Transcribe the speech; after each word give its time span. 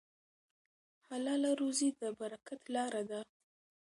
حلاله 1.07 1.51
روزي 1.61 1.89
د 2.01 2.01
برکت 2.19 2.61
لاره 2.75 3.03
ده. 3.09 3.19